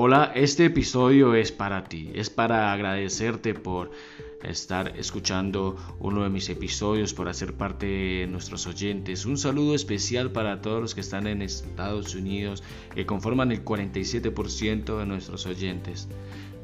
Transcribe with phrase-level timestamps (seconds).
[0.00, 3.90] Hola, este episodio es para ti, es para agradecerte por
[4.44, 9.26] estar escuchando uno de mis episodios, por hacer parte de nuestros oyentes.
[9.26, 12.62] Un saludo especial para todos los que están en Estados Unidos,
[12.94, 16.06] que conforman el 47% de nuestros oyentes.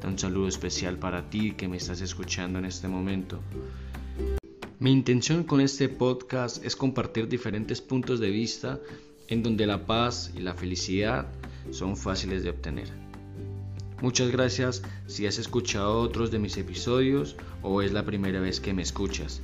[0.01, 3.41] Un saludo especial para ti que me estás escuchando en este momento.
[4.79, 8.79] Mi intención con este podcast es compartir diferentes puntos de vista
[9.27, 11.27] en donde la paz y la felicidad
[11.71, 13.05] son fáciles de obtener.
[14.01, 18.73] Muchas gracias si has escuchado otros de mis episodios o es la primera vez que
[18.73, 19.41] me escuchas.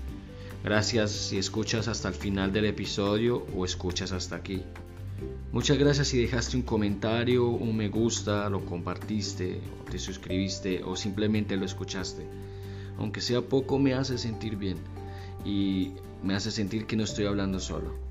[0.63, 4.61] Gracias si escuchas hasta el final del episodio o escuchas hasta aquí.
[5.53, 11.55] Muchas gracias si dejaste un comentario, un me gusta, lo compartiste, te suscribiste o simplemente
[11.55, 12.25] lo escuchaste.
[12.97, 14.77] Aunque sea poco me hace sentir bien
[15.45, 15.93] y
[16.23, 18.10] me hace sentir que no estoy hablando solo.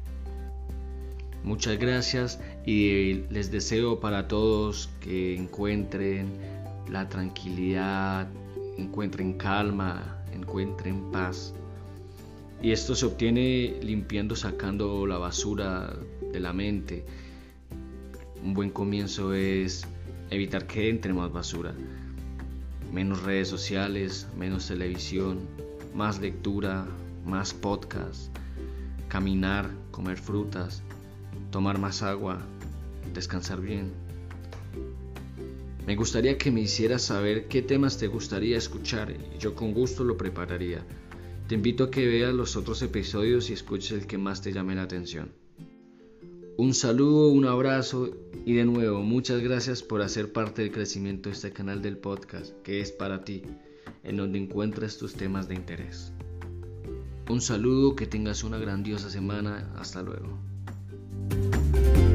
[1.42, 6.28] Muchas gracias y les deseo para todos que encuentren
[6.90, 8.28] la tranquilidad,
[8.76, 11.54] encuentren calma, encuentren paz.
[12.62, 15.96] Y esto se obtiene limpiando, sacando la basura
[16.30, 17.06] de la mente.
[18.44, 19.86] Un buen comienzo es
[20.28, 21.74] evitar que entre más basura.
[22.92, 25.40] Menos redes sociales, menos televisión,
[25.94, 26.86] más lectura,
[27.24, 28.30] más podcast,
[29.08, 30.82] caminar, comer frutas,
[31.50, 32.40] tomar más agua,
[33.12, 33.92] descansar bien.
[35.86, 40.04] Me gustaría que me hicieras saber qué temas te gustaría escuchar y yo con gusto
[40.04, 40.84] lo prepararía.
[41.48, 44.76] Te invito a que veas los otros episodios y escuches el que más te llame
[44.76, 45.32] la atención.
[46.56, 48.10] Un saludo, un abrazo
[48.44, 52.52] y de nuevo muchas gracias por hacer parte del crecimiento de este canal del podcast
[52.62, 53.42] que es para ti,
[54.04, 56.12] en donde encuentras tus temas de interés.
[57.28, 60.38] Un saludo, que tengas una grandiosa semana, hasta luego.
[61.72, 62.09] thank you